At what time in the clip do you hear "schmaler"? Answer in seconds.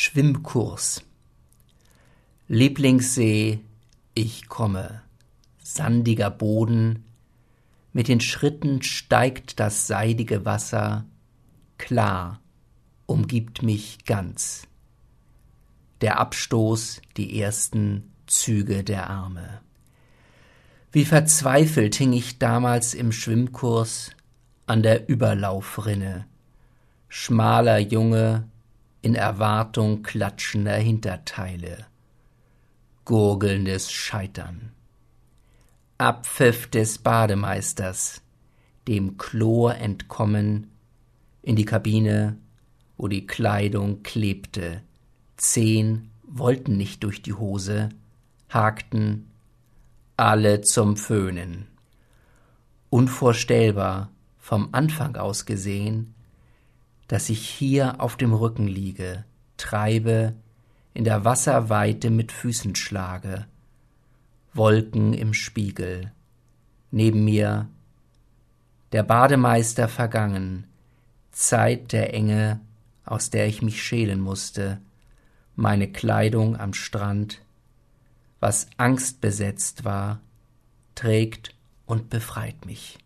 27.08-27.80